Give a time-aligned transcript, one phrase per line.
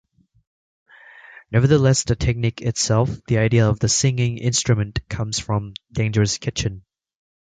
[1.51, 6.83] Nevertheless the technique itself, the idea of "the singing instrument" comes from "Dangerous Kitchen".